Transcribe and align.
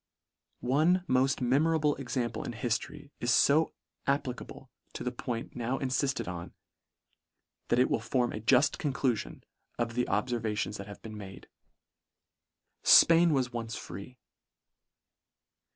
One 0.61 1.03
mofl 1.07 1.41
memorable 1.41 1.95
example 1.97 2.43
in 2.43 2.53
hiftory 2.53 3.11
is 3.19 3.31
fo 3.45 3.75
applicable 4.07 4.71
to 4.93 5.03
the 5.03 5.11
point 5.11 5.55
now 5.55 5.77
infifted 5.77 6.27
on, 6.27 6.45
L.oFC. 6.45 6.47
ioo 6.47 6.47
LETTER 6.47 6.51
IX. 6.53 7.67
that 7.67 7.79
it 7.81 7.89
will 7.91 7.99
form 7.99 8.33
a 8.33 8.39
juft 8.41 8.77
conclufion 8.79 9.43
of 9.77 9.93
the 9.93 10.07
ob 10.07 10.27
fervations 10.29 10.77
that 10.77 10.87
have 10.87 11.03
been 11.03 11.17
made. 11.17 11.49
Spain 12.81 13.31
was 13.31 13.53
once 13.53 13.75
free. 13.75 14.17